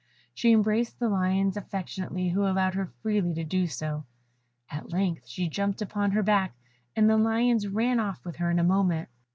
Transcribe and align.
She 0.33 0.51
embraced 0.51 0.97
the 0.97 1.09
lioness 1.09 1.55
affectionately, 1.55 2.29
who 2.29 2.47
allowed 2.47 2.73
her 2.73 2.89
freely 3.03 3.35
to 3.35 3.43
do 3.43 3.67
so; 3.67 4.05
at 4.67 4.91
length 4.91 5.27
she 5.27 5.47
jumped 5.47 5.79
upon 5.79 6.09
her 6.13 6.23
back, 6.23 6.55
and 6.95 7.07
the 7.07 7.17
lions 7.17 7.67
ran 7.67 7.99
off 7.99 8.25
with 8.25 8.37
her 8.37 8.49
in 8.49 8.57
a 8.57 8.63
moment. 8.63 9.09